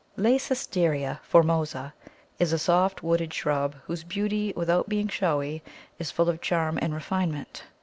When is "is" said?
2.39-2.51, 5.99-6.09